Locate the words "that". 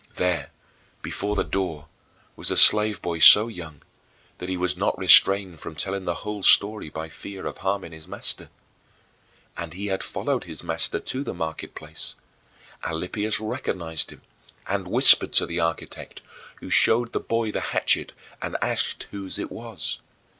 4.39-4.49